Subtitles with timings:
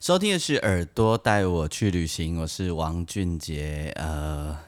[0.00, 3.92] 收听的是耳朵带我去旅行，我是王俊杰。
[3.96, 4.58] 呃，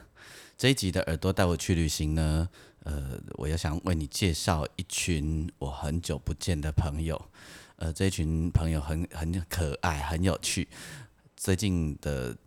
[0.55, 2.47] 这一集的耳朵带我去旅行呢，
[2.83, 7.19] 呃，我要想为你介绍一群我很久不见的朋友。
[7.77, 10.67] 呃，这一群朋友很很可爱，很有趣。
[11.35, 12.37] 最近的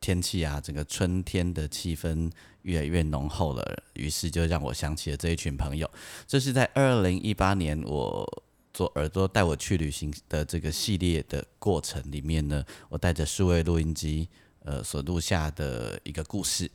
[0.00, 2.30] 天气啊，整个春天的气氛
[2.62, 5.90] 越来越浓厚了，于是就让我想起了这一群朋友。
[6.28, 8.44] 这是在二零一八年我。
[8.76, 14.28] 做耳朵带我去旅行的这个系列的过程里面呢，我带着数位录音机，
[14.64, 16.70] 呃，所录下的一个故事。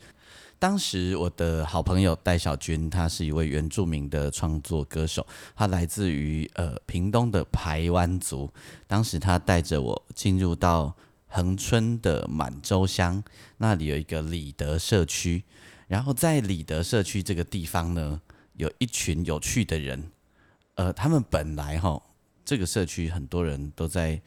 [0.58, 5.24] 当时我的好朋友戴小军，他是一位原住民的创作歌手，
[5.56, 8.52] 他来自于呃屏东的排湾族。
[8.88, 10.96] 当时他带着我进入到
[11.28, 13.24] 恒春的满洲乡，
[13.58, 15.44] 那里有一个里德社区，
[15.88, 18.20] 然后在里德社区这个地方呢，
[18.54, 20.10] 有一群有趣的人。
[20.76, 22.02] 呃，他们本来哈，
[22.46, 24.22] 这个社区很多人都在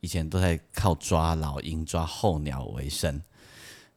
[0.00, 3.22] 以前都在靠抓老鹰、抓候鸟为生，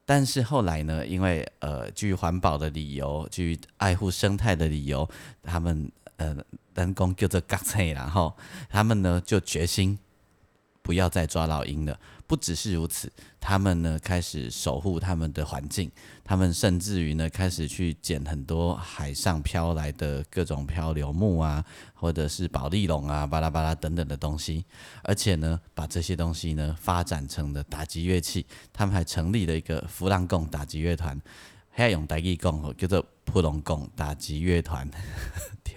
[0.05, 5.09] 但是后来呢，因为呃，基于环保的理由，基于爱护生态的理由，
[5.41, 6.35] 他们呃
[6.75, 8.35] 人工叫做割菜，然后
[8.69, 9.97] 他们呢就决心
[10.83, 11.99] 不要再抓老鹰了。
[12.25, 15.91] 不只是如此，他们呢开始守护他们的环境，
[16.23, 21.63] 他们甚至于呢开始去捡很多海上飘来的各种漂流木啊，
[21.93, 24.65] 或者是宝丽龙啊、巴拉巴拉等等的东西，
[25.03, 28.45] 而且呢把这些东西呢发展成了打击乐器。
[28.71, 31.21] 他们还成立了一个弗朗贡打击乐团，
[31.69, 34.89] 还用台语讲叫做普隆贡打击乐团。
[35.63, 35.75] 对，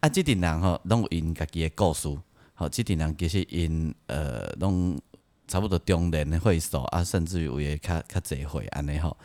[0.00, 2.08] 啊，这点人吼拢有因家己的故事，
[2.56, 5.00] 好，这点人其实因呃拢。
[5.48, 9.16] 差不多中年的会所啊，甚至于我也较较侪会安尼吼。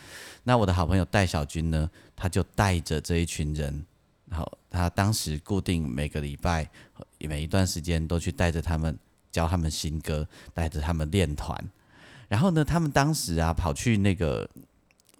[0.43, 3.83] 那我的好朋友戴小军呢，他就带着这一群人，
[4.29, 6.69] 好他当时固定每个礼拜
[7.17, 8.95] 每一段时间都去带着他们
[9.31, 11.59] 教他们新歌，带着他们练团。
[12.27, 14.47] 然后呢，他们当时啊跑去那个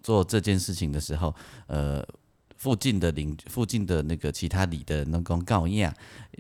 [0.04, 1.34] 做这件事情的时候，
[1.66, 2.08] 呃，
[2.62, 5.92] 附近的邻附近的那个其他里的人讲跟我一样，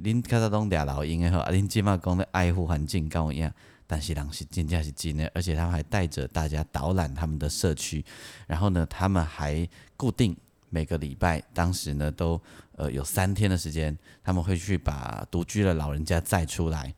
[0.03, 3.51] 恁看到拢俩老鹰的吼，啊恁起码讲咧爱护环境跟我一样。
[3.87, 8.05] 但是人是真正是真的，而且他们还带着大家导览他们的社区，
[8.45, 9.67] 然后呢，他们还
[9.97, 10.37] 固定
[10.69, 12.39] 每个礼拜，当时呢都
[12.73, 16.93] 呃有三天的时间，他们会去把独居的老人家载出来，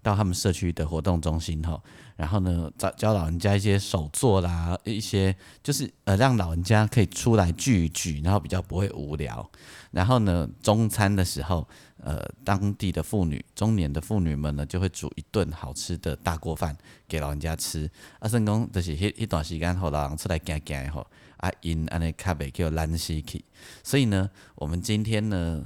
[0.00, 1.82] 到他们社区的活动中心吼，
[2.18, 9.48] 然后呢教教老人家一些手作啦，一些就是呃让老人家可以出来聚一聚，然后比较不会无聊，
[9.92, 11.66] 然后呢中餐的时候。
[12.00, 16.74] 呃，当地的妇女、中年的妇女们呢，就会煮一顿好吃的大锅饭
[17.08, 17.90] 给老人家吃。
[18.20, 21.04] 啊，甚讲就是迄一段时间后，老人出来行行吼，
[21.38, 23.44] 啊，因安尼较袂叫懒死去。
[23.82, 25.60] 所以呢，我们今天呢，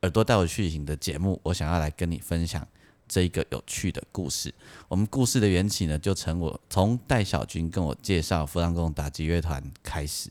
[0.00, 2.66] 耳朵带我去行的节目，我想要来跟你分享
[3.08, 4.52] 这一个有趣的故事。
[4.88, 10.30] 我们故事的缘起呢，就从我从戴小军跟我介绍弗朗贡打击乐团开始。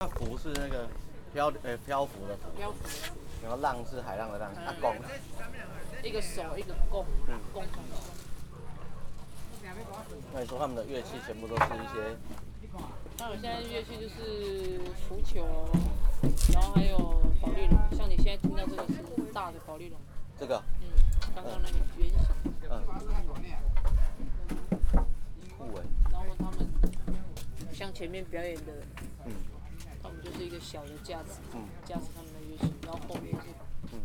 [0.00, 0.88] 那浮是那个
[1.32, 2.74] 漂呃漂浮的浮。
[3.42, 4.94] 然后浪是海浪的浪，啊弓，
[6.04, 7.64] 一个手一个弓，嗯，弓。
[10.32, 12.16] 那你说他们的乐器全部都是一些？
[13.18, 15.44] 那我现在乐器就是浮球，
[16.52, 16.96] 然后还有
[17.40, 19.98] 宝丽龙，像你现在听到这个是大的宝丽龙。
[20.38, 20.62] 这个？
[20.80, 20.88] 嗯，
[21.42, 22.18] 刚刚那个圆形。
[22.70, 22.72] 嗯。
[25.58, 25.82] 酷哎。
[26.10, 26.56] 然后他们
[27.72, 28.72] 像前面表演的，
[29.26, 29.32] 嗯，
[30.02, 32.72] 他们就是一个小的架子，嗯，架子他们的乐器。
[32.82, 33.48] 然后后面是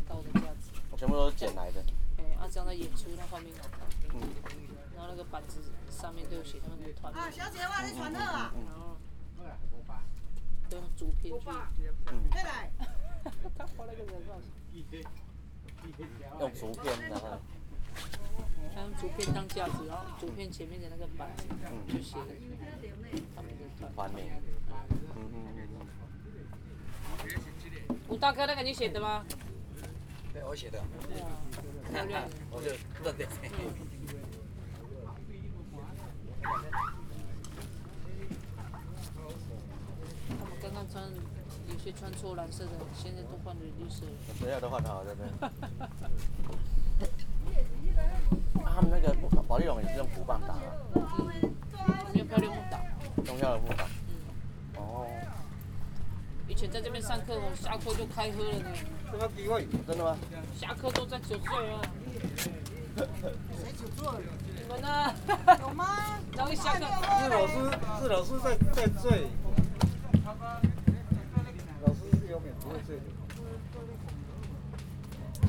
[0.07, 1.83] 到的架子，全部都是捡来的。
[2.17, 3.81] 哎，啊，这样在演出那画面好看。
[4.13, 4.21] 嗯。
[4.95, 5.61] 然后那个板子
[5.91, 7.21] 上面都有写他们的团名。
[7.21, 8.51] 啊，小姐，我来传贺啊。
[8.65, 8.97] 然后。
[10.69, 11.45] 都用竹片去。
[12.11, 12.29] 嗯。
[12.29, 12.69] 再来。
[13.57, 14.35] 他画了个人上
[14.73, 15.07] 去。
[16.39, 17.39] 用竹片，然后。
[18.75, 21.57] 他用竹片当架子，然后竹片前面的那个板嗯
[21.87, 22.25] 就写了
[23.35, 23.51] 他们
[23.81, 24.25] 的团名。
[25.15, 25.59] 嗯嗯嗯。
[28.07, 29.25] 吴大哥，那个你写的吗？
[30.31, 30.79] 对，我写的。
[31.91, 32.23] 漂亮。
[32.51, 32.69] 我就
[33.03, 33.25] 认得。
[40.29, 41.11] 他们刚刚穿，
[41.87, 44.03] 有些穿错蓝色的，现在都换成绿色。
[44.41, 45.31] 等下都换好了，对不对？
[48.61, 49.15] 他们那个
[49.47, 50.59] 保利龙也是用鼓棒打啊？
[50.95, 51.01] 嗯，
[52.13, 52.81] 用漂流木打。
[53.25, 53.85] 用漂流木打。
[54.09, 54.19] 嗯。
[54.75, 55.07] 哦。
[56.49, 58.69] 以前在这边上课，我下课就开喝了呢。
[59.09, 59.65] 什么机会？
[59.87, 60.17] 真的吗？
[60.59, 61.81] 下课都在酒醉啊。
[62.97, 64.09] 谁酒醉？
[64.57, 65.15] 你们呢？
[65.61, 66.19] 有吗？
[66.35, 66.85] 然后一下课，
[67.23, 67.53] 是老师，
[68.01, 69.25] 是老师在在醉。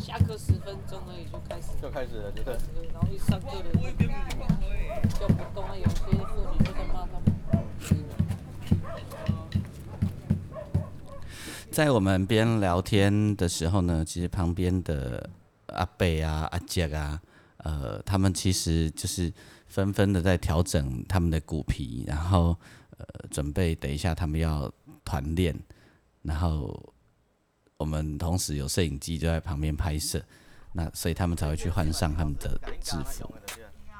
[0.01, 1.69] 下课十分钟而已就开始。
[1.83, 2.59] 就开始了，对不对？
[2.93, 3.71] 然后一上课的
[5.19, 7.23] 就不动啊，有些妇女就在骂他们。
[11.71, 15.29] 在我们边聊天的时候呢，其实旁边的
[15.67, 17.21] 阿贝啊、阿杰啊，
[17.59, 19.33] 呃，他们其实就是
[19.67, 22.57] 纷纷的在调整他们的骨皮，然后
[22.97, 24.73] 呃，准备等一下他们要
[25.05, 25.57] 团练，
[26.23, 26.95] 然后
[27.77, 30.23] 我们同时有摄影机就在旁边拍摄，
[30.73, 33.35] 那所以他们才会去换上他们的制服。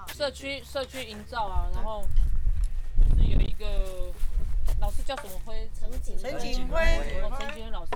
[0.09, 2.05] 社区社区营造啊，然后
[3.03, 4.13] 就是有一个。
[4.81, 5.69] 老师叫什么辉？
[5.75, 6.79] 陈景陈景辉，
[7.37, 7.91] 陈景辉老师，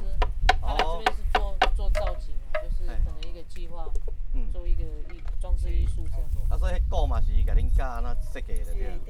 [0.60, 3.86] 他来这边是做做造景啊，就是可能一个计划，
[4.52, 4.82] 做一个
[5.14, 6.22] 艺装饰艺术这样。
[6.48, 9.00] 啊，所以迄鼓嘛是甲恁教安怎设计的对。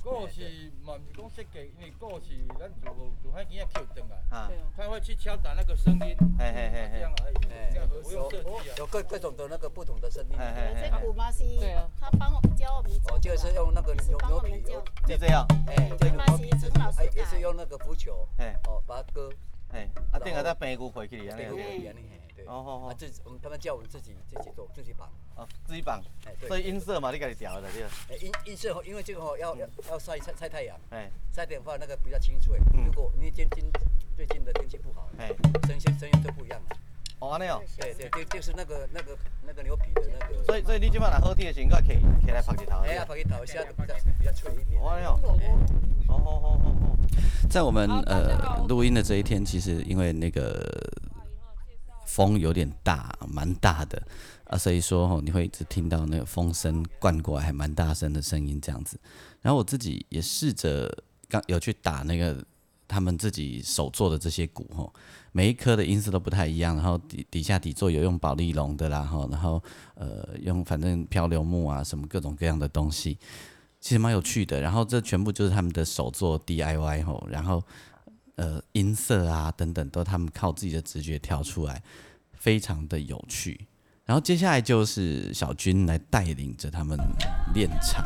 [0.00, 2.86] 鼓是嘛毋是讲设计，因为鼓是咱就
[3.22, 7.34] 就迄件捡转来，他会去敲打那个声音，嘿嘿嘿这样而已，
[7.72, 8.74] 这样不用设计啊。
[8.78, 10.38] 有各各种的那个不同的声音。
[10.38, 11.44] 这鼓嘛是，
[11.98, 13.16] 他帮我教我们做。
[13.16, 14.62] 哦，就是用那个牛牛皮，
[15.06, 15.44] 就这样。
[15.66, 19.28] 哎，这个嘛是陈老师也是用那个浮球，哎，哦，把它割，
[19.72, 21.42] 哎，啊，顶下再平骨回去，安尼。
[22.40, 25.08] 对，哦哦哦，自我们他们叫我们自己自己做，自己绑。
[25.36, 26.00] 哦，自己绑。
[26.24, 26.48] 哎，对。
[26.48, 27.82] 所以音色嘛，你家己调的对。
[28.08, 32.58] 哎，音音色因为这个吼要要要晒晒晒太阳，哎，晒点话那个比较清脆。
[32.72, 33.70] 如果你今今
[34.16, 35.28] 最近的天气不好，哎，
[35.66, 36.76] 声音声音都不一样了。
[37.20, 37.62] 哦，安尼哦。
[37.78, 39.16] 对对，就就是那个那个
[39.46, 40.44] 那个牛皮的那个。
[40.44, 42.78] 所以所以你今摆若好天的时候，可以起来拍一头。
[42.78, 44.82] 哎呀，拍一头，现在比较比较脆一点。
[44.82, 45.18] 安尼哦。
[46.08, 46.96] 好好好好好。
[47.48, 50.64] 在我们呃录音的这一天，其实因为那个
[52.10, 54.02] 风有点大，蛮大的
[54.44, 58.98] 啊，所以说吼你会一直听到那个风声灌过来，还蛮大声的声音这样子。
[59.40, 60.92] 然后我自己也试着
[61.28, 62.44] 刚有去打那个
[62.88, 64.92] 他们自己手做的这些鼓吼，
[65.30, 66.74] 每一颗的音色都不太一样。
[66.74, 69.62] 然后底底下底座有用宝丽龙的啦，吼，然后
[69.94, 73.16] 呃用反正漂流木啊什么各种各样的东西。
[73.80, 77.64] 其实蛮有趣的，然后这全部就是他们的手做 DIY 吼，然后
[78.40, 81.82] 呃音色啊等等都他们靠自己的直觉调出来，
[82.32, 83.66] 非常的有趣。
[84.06, 86.98] 然后接下来就是小军来带领着他们
[87.54, 88.02] 练唱。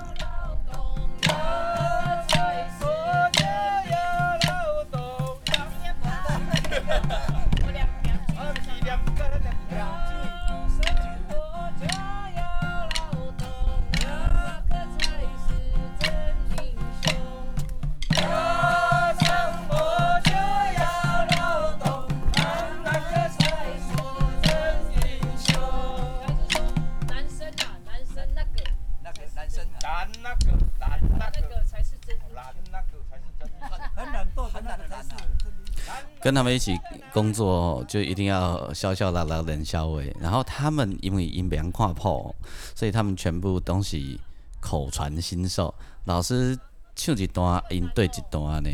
[36.25, 36.75] 跟他们一起
[37.13, 40.01] 工作，就一定要笑笑啦啦冷笑话。
[40.19, 42.35] 然后他们因为因别人跨破，
[42.75, 44.19] 所以他们全部东西
[44.59, 45.75] 口传心授。
[46.07, 46.59] 老师
[46.97, 48.71] 唱一段，因对一段呢。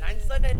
[0.00, 0.54] 男生的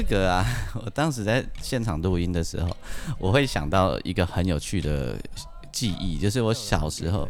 [0.00, 0.46] 这个啊，
[0.82, 2.74] 我当时在现场录音的时候，
[3.18, 5.14] 我会想到一个很有趣的
[5.70, 7.28] 记忆，就是我小时候，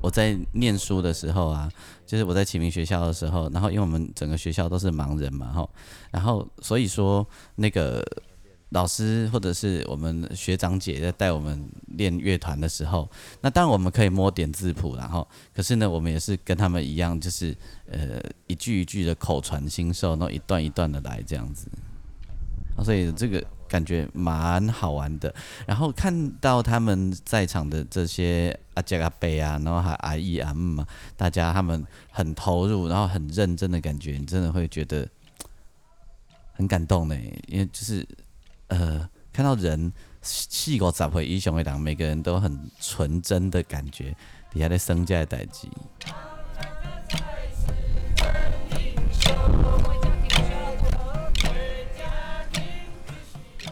[0.00, 1.70] 我在念书的时候啊，
[2.06, 5.68] 就是我在启明学校的时候，然后因为我们整个学校都是盲人嘛，哈，
[6.10, 8.02] 然后所以说那个。
[8.72, 13.08] 老师或者是我们学长姐在带我们练乐团的时候，
[13.40, 17.56] 那当然我们可以摸点字谱，然后可是呢，我们也是跟他们一样，就是
[17.90, 21.68] 呃一句一句的口传心授，然后一段一段的来这样子。
[22.82, 25.32] 所以这个感觉蛮好玩的。
[25.66, 30.82] 然后看到他们在场的这些阿杰阿贝啊，然后还阿姨阿姆，
[31.14, 35.06] 大家他们很投入，然后很认真的感觉，你真的会觉得
[36.54, 37.14] 很感动呢。
[37.46, 38.08] 因为就是
[38.72, 44.16] 呃，看到人细个杂会英雄会党，每个人都很纯真的感觉，
[44.50, 45.68] 底下在生家的代际。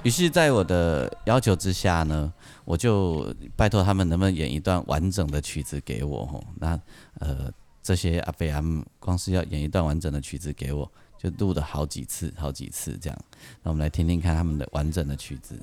[0.02, 2.30] 于是，在我的要求之下呢，
[2.66, 6.26] 我就拜托他们能不能演一段完整的曲子给我。
[6.26, 6.78] 吼，那
[7.20, 7.50] 呃，
[7.82, 10.90] 这些阿贝阿姆光是要演一段完整的曲子给我，
[11.22, 13.18] 就录了好几次，好几次这样。
[13.62, 15.54] 那我们来听听看他们的完整的曲子。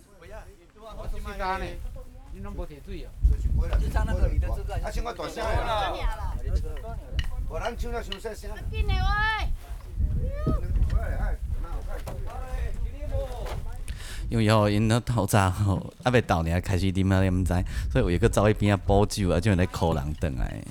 [14.29, 17.53] 因为以后因那透早吼，还未到呢，开始啉啊，你毋知，
[17.89, 20.61] 所以有一个走一边啊补酒啊，就来扣人等来。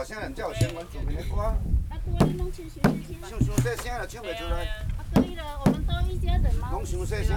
[0.00, 1.42] 大声人才有声，阮做面的歌。
[1.42, 1.52] 啊，
[1.92, 4.64] 歌你拢唱小声，唱伤细声了，唱袂出来。
[4.64, 6.70] 啊，可以了，我们都一家人嘛。
[6.72, 7.36] 拢伤细声，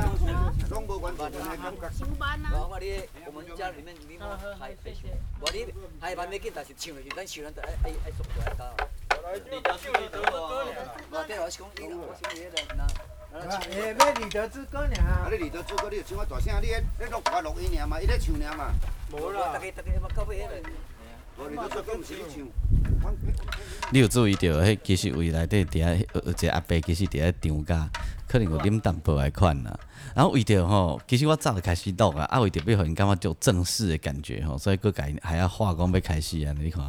[0.69, 1.91] 拢无完全的感觉。
[1.91, 2.47] 上班啊。
[2.55, 4.95] 我你，我们家里面你还还唱，
[5.41, 5.53] 我但
[6.63, 7.43] 是唱了，咱唱。
[11.11, 12.87] 我对我是讲，我是你的那。
[13.75, 14.87] 诶，咩李德志歌尔？
[15.03, 16.67] 啊，你李德志歌，你唱个大声，你
[16.97, 18.71] 你录我录音尔嘛，伊咧唱尔嘛。
[19.11, 19.51] 无啦。
[19.51, 20.55] 大家大家嘛到尾迄个。
[23.91, 27.89] 你有注意到，迄其实位内底伫遐有一个阿伯，其实伫遐张家，
[28.27, 29.79] 可能有啉淡薄来款啦。
[30.15, 36.83] 然后为着吼，其实我早就开始录啊，啊为着要互因感觉足正式的感觉吼，所以佫改还要化工要开始啊，你看。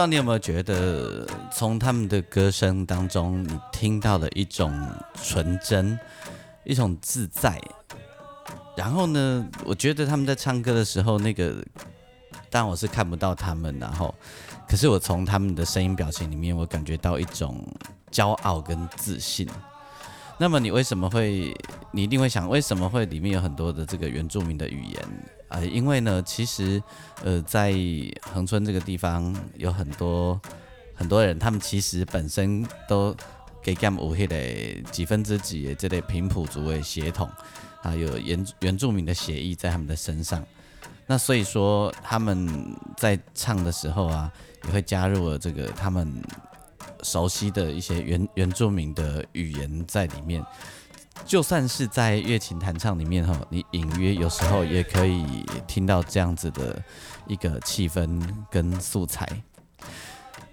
[0.00, 4.72] 不知道你有没有觉得，从他们的歌声当中，你听到了一种
[5.22, 6.00] 纯真，
[6.64, 7.60] 一种自在。
[8.74, 11.62] 然后呢，我觉得他们在唱歌的时候，那个，
[12.48, 14.14] 但我是看不到他们，然后，
[14.66, 17.62] 可是我从他们的声音表情里面，我感觉到一种
[18.10, 19.46] 骄傲跟自信。
[20.38, 21.54] 那么你为什么会？
[21.92, 25.04] 你一定会想，为什么会里面有很多的这个原住民的语言？
[25.50, 26.80] 啊，因为呢，其实，
[27.24, 27.74] 呃，在
[28.32, 30.40] 恒春这个地方有很多
[30.94, 33.14] 很多人，他们其实本身都
[33.60, 37.28] 给 gam 有迄个几分之几的这类平埔族的血统
[37.82, 40.40] 啊，有原原住民的血裔在他们的身上。
[41.08, 44.32] 那所以说他们在唱的时候啊，
[44.66, 46.22] 也会加入了这个他们
[47.02, 50.44] 熟悉的一些原原住民的语言在里面。
[51.24, 55.24] 就算是在乐琴弹唱里面哈，你隐约有时候也可以
[55.66, 56.82] 听到这样子的
[57.26, 59.28] 一个气氛跟素材。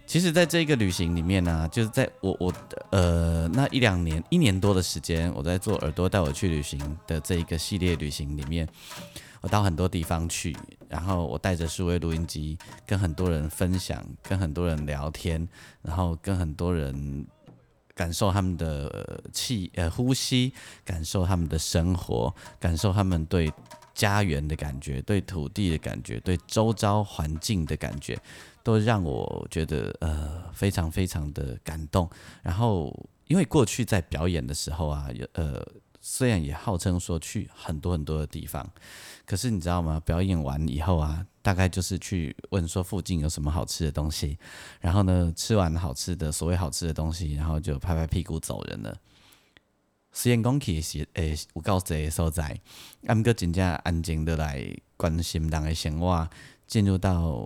[0.05, 2.53] 其实，在这个旅行里面呢，就是在我我
[2.91, 8.65] 呃那一两年一年多的时间，我在做耳朵带我去旅行的这一个系列旅行里面，
[9.41, 10.55] 我到很多地方去，
[10.87, 15.45] 然后我带着数位录音机，跟很多人分享，跟很多人聊天，
[15.81, 17.25] 然后跟很多人
[17.97, 20.53] 感受他们的气呃呼吸，
[20.85, 23.51] 感受他们的生活，感受他们对
[23.93, 28.17] 家园的感觉，对土地的感觉，对周遭环境的感觉。
[28.63, 32.09] 都让我觉得呃非常非常的感动。
[32.43, 32.93] 然后
[33.27, 35.65] 因为过去在表演的时候啊，呃
[36.09, 38.65] 虽然也号称说去很多很多的地方，
[39.25, 40.01] 可是你知道吗？
[40.05, 44.39] 表演完以后啊，大概就是去问说附近有什么好吃的东西，
[44.79, 48.97] 然后呢吃完好吃的所谓好吃的东西，然后就拍拍屁股走人了。
[50.13, 52.57] 实验讲起是诶有够济所在，
[53.05, 56.29] 啊毋过真正安静的来关心人的生活，
[56.65, 57.45] 进入到。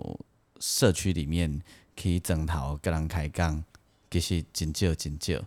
[0.64, 1.60] 社区里面
[1.96, 3.64] 去整头跟人开讲，
[4.08, 5.42] 其实真少真少。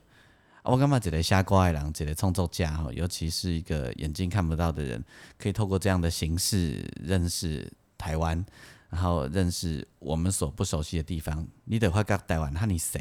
[0.66, 5.04] 我感觉一个写歌的人，一个创作家吼，尤其是一个眼睛看不到的人，
[5.38, 8.44] 可以透过这样的形式认识台湾，
[8.90, 11.48] 然后认识我们所不熟悉的地方。
[11.66, 13.00] 你得发觉台湾哈尼细，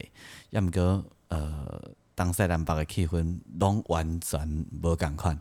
[0.51, 5.41] 要毋过呃，东西南北的气氛拢完全无共款。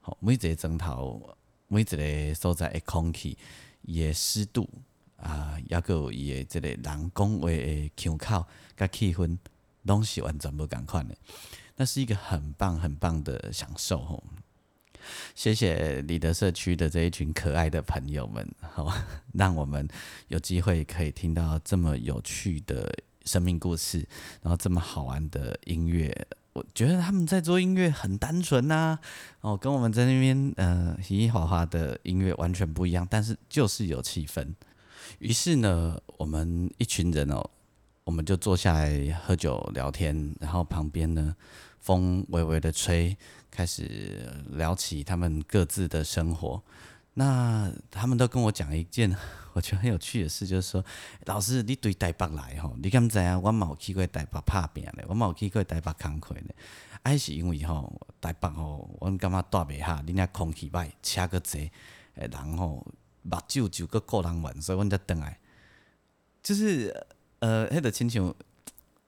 [0.00, 1.36] 好，每一个钟头，
[1.68, 3.38] 每一个所在的空气，
[3.82, 4.68] 伊的湿度。
[5.16, 8.44] 啊，抑个有伊诶，即个人讲话诶腔口
[8.76, 9.38] 甲气氛，
[9.86, 11.16] 东西完全无共款诶。
[11.76, 14.24] 那是一个很棒很棒的享受吼。
[15.36, 18.92] 谢谢里德社区的这一群可爱的朋友们，好，
[19.32, 19.86] 让我们
[20.28, 22.92] 有机会可以听到这么有趣的
[23.24, 24.06] 生命故事，
[24.42, 26.26] 然后这么好玩的音乐。
[26.54, 28.98] 我觉得他们在做音乐很单纯呐，
[29.42, 34.54] 哦，跟我们在那边呃嘻嘻哈哈的音乐完全不一样，但是就是有气氛。
[35.18, 37.48] 于是呢，我们一群人哦，
[38.06, 41.34] 我们就坐下来喝酒聊天，然后旁边呢，
[41.80, 43.16] 风微微的吹，
[43.50, 46.62] 开始聊起他们各自的生活。
[47.14, 49.12] 那他们都跟我讲一件
[49.54, 50.84] 我觉得很有趣的事，就是说，
[51.24, 53.36] 老师，你对台北来吼，你敢知啊？
[53.36, 56.54] 我冇去过台北拍拼咧，我冇去过台北工课咧，
[57.02, 61.70] 还是因为吼台北吼，我感觉住袂下，你那空气歹，车个济，
[62.14, 62.86] 诶，人吼。
[63.28, 65.36] 目睭就个够人玩，所以阮才转来。
[66.44, 66.94] 就是
[67.40, 68.34] 呃，迄个亲像，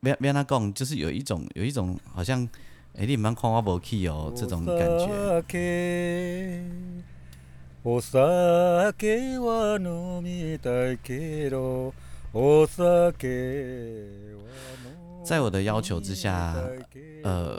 [0.01, 2.49] 别别那讲，就是有一种有一种好像，
[2.95, 5.43] 哎，你蛮看我无去哦，这种感觉。
[15.25, 16.55] 在我的要求之下，
[17.25, 17.59] 呃。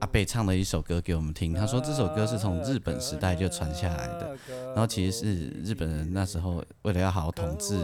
[0.00, 7.74] 阿贝唱了一首歌给我们听，他说这首歌是从日本时代就传下来的，然后其实是日本人那时候为了要好好统治、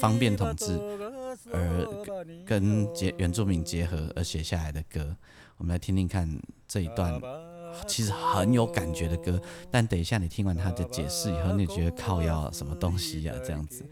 [0.00, 0.80] 方便统治
[1.52, 1.86] 而
[2.46, 5.16] 跟结原住民结合而写下来的歌。
[5.58, 6.28] 我们来听听看
[6.66, 7.20] 这一段，
[7.86, 9.40] 其实很有感觉的歌。
[9.70, 13.34] 但等一下你听完他的解释以后，你觉得靠要什么东西呀？
[13.44, 13.84] 这样子，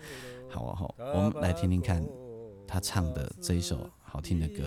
[0.49, 2.05] 好啊好，我们来听听看
[2.67, 3.89] 他唱的这一首。
[4.03, 4.65] 好听的歌。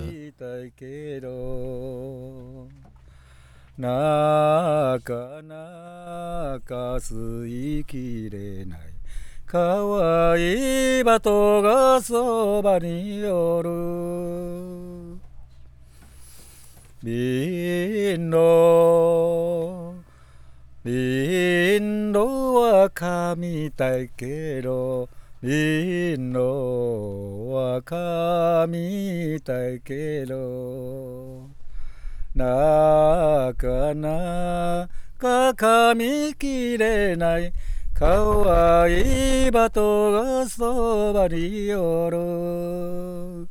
[3.76, 8.38] 那个那个是一起的
[9.54, 13.70] かわいいバトがそばにおる。
[17.04, 19.94] 瓶の
[20.84, 25.08] 瓶の赤みたいけど。
[25.44, 31.48] 瓶の赤みたいけど。
[32.34, 34.90] なかな
[35.20, 37.54] か噛みきれない。
[37.95, 43.49] かわいいバトがそばにおる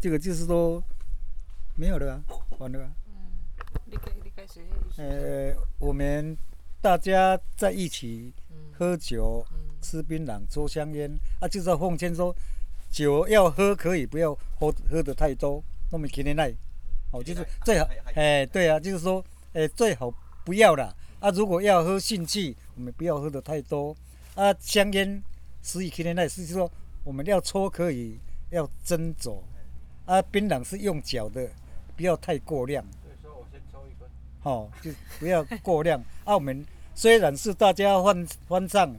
[0.00, 0.82] 这个就是说
[1.76, 2.22] 没有了啊，
[2.58, 2.90] 完了啊。
[4.96, 6.36] 呃，我们
[6.80, 8.32] 大家在一起
[8.78, 9.44] 喝酒。
[9.84, 12.32] 吃槟榔，抽香烟，啊，就是奉劝说，
[12.92, 16.54] 酒要喝可以，不要喝喝的太多，那么今天来，
[17.10, 20.08] 哦，就是最好，哎，对啊，就是说，哎，最好
[20.44, 23.95] 不要了， 啊，如果要喝兴趣，我们不要喝的太多，
[24.35, 25.21] 啊，香烟，
[25.63, 26.71] 十以今天来是说，
[27.03, 28.19] 我们要抽可以，
[28.51, 29.39] 要斟酌，
[30.05, 31.49] 啊，槟榔是用脚的，
[31.95, 32.85] 不要太过量。
[33.01, 34.07] 所以说我先抽一根。
[34.39, 35.99] 好，就不要过量。
[36.23, 38.95] 啊，我们虽然是大家欢欢唱。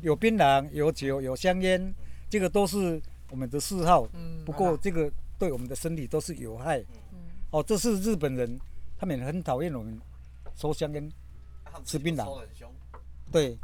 [0.00, 1.92] 有槟榔，有酒，有香烟，
[2.30, 4.08] 这个都是我们的嗜好。
[4.46, 6.80] 不过这个对我们的身体都是有害。
[7.50, 8.60] 哦，这是日本人，
[8.96, 10.00] 他们很讨厌我们
[10.54, 11.10] 抽香烟、
[11.84, 12.40] 吃槟榔。
[13.30, 13.56] 对，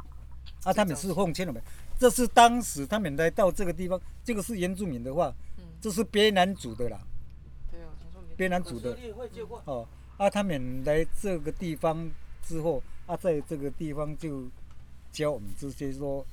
[0.63, 1.61] 啊，他们是奉劝我们，
[1.99, 5.33] 这是当时他们来到这个地方，这个是原住民的话，
[5.81, 6.99] 这是边南族的啦。
[7.71, 7.89] 对啊，
[8.37, 8.97] 边南族的。
[9.65, 9.87] 哦，
[10.17, 12.09] 啊，他们来这个地方
[12.43, 14.43] 之后，啊，在这个地方就
[15.11, 16.25] 教我们这些说，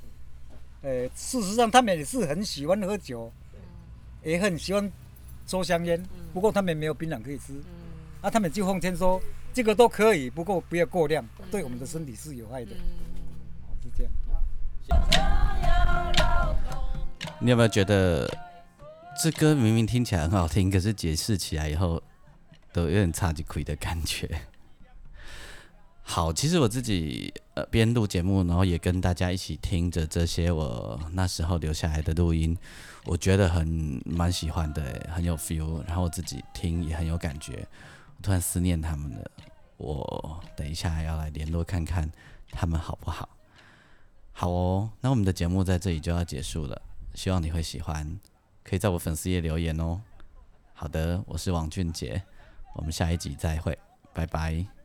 [0.83, 3.33] 呃，事实上他们也是很喜欢喝酒，
[4.23, 4.91] 也很喜欢。
[5.45, 6.01] 抽香烟，
[6.33, 7.53] 不过他们没有槟榔可以吃，
[8.21, 9.21] 啊，他们就奉劝说
[9.55, 12.71] 这个都可以，不过不要过量，对我们的身体是有害的，
[13.83, 14.13] 是这样。
[17.39, 18.29] 你有没有觉得
[19.21, 22.03] 这歌明明听起来很好听，可是解释起来以后
[22.73, 24.29] 都有点差几亏的感觉？
[26.05, 32.57] 好，其实我自己呃边录节目，然后也跟大家一起听着这些我那时候留下来的录音，
[33.05, 37.67] 我觉得很蛮喜欢的，很有 feel，然后自己听也很有感觉，
[38.02, 39.31] 我突然思念他们了。
[39.77, 42.09] 我等一下要来联络看看
[42.51, 43.29] 他们好不好？
[44.33, 46.81] 好哦，那我们的节目在这里就要结束了，
[47.15, 48.19] 希望你会喜欢，
[48.63, 50.01] 可以在我粉丝页留言哦。
[50.73, 52.23] 好的，我是王俊杰，
[52.75, 53.77] 我们下一集再会，
[54.15, 54.82] 拜拜。